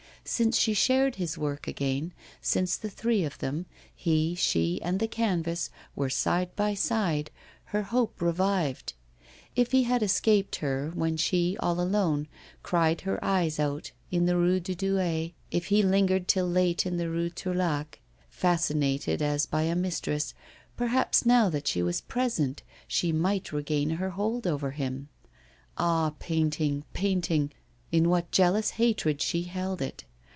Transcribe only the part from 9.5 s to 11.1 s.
If he had escaped her